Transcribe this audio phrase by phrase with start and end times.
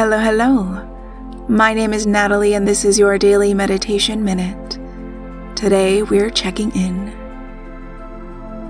[0.00, 0.64] Hello, hello.
[1.46, 4.78] My name is Natalie, and this is your daily meditation minute.
[5.54, 7.12] Today, we're checking in.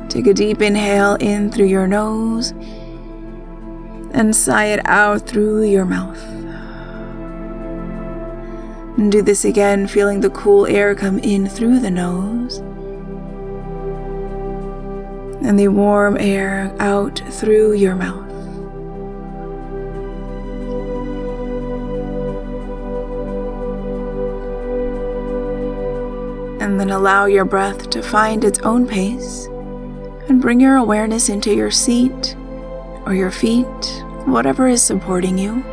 [0.09, 2.51] Take a deep inhale in through your nose
[4.11, 6.21] and sigh it out through your mouth.
[8.99, 12.59] And do this again, feeling the cool air come in through the nose
[15.47, 18.31] and the warm air out through your mouth.
[26.61, 29.47] And then allow your breath to find its own pace
[30.29, 32.37] and bring your awareness into your seat
[33.07, 35.65] or your feet, whatever is supporting you,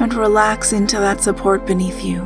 [0.00, 2.22] and relax into that support beneath you.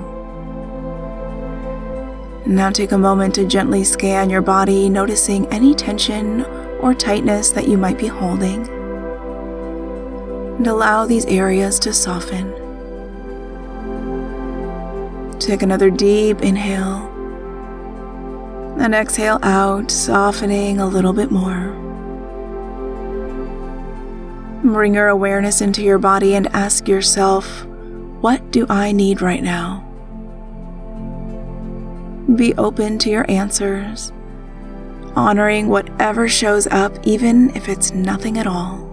[2.46, 6.46] Now take a moment to gently scan your body, noticing any tension
[6.80, 8.66] or tightness that you might be holding.
[10.56, 12.54] And allow these areas to soften.
[15.38, 17.07] Take another deep inhale
[18.78, 21.74] and exhale out, softening a little bit more.
[24.62, 27.64] Bring your awareness into your body and ask yourself,
[28.20, 29.84] What do I need right now?
[32.34, 34.12] Be open to your answers,
[35.16, 38.84] honoring whatever shows up, even if it's nothing at all.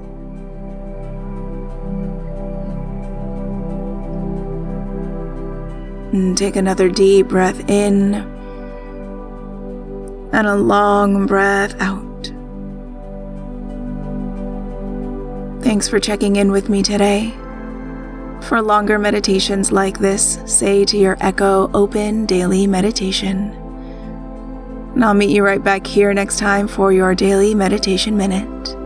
[6.11, 8.34] And take another deep breath in
[10.35, 12.03] and a long breath out.
[15.63, 17.33] Thanks for checking in with me today.
[18.41, 23.51] For longer meditations like this, say to your Echo Open Daily Meditation.
[24.93, 28.84] And I'll meet you right back here next time for your Daily Meditation Minute.